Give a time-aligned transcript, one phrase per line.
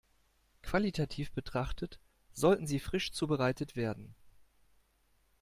[0.63, 1.99] Qualitativ betrachtet,
[2.33, 4.15] sollten sie frisch zubereitet werden.